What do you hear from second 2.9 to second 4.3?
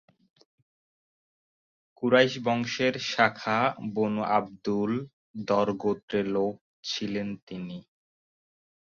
শাখা বনু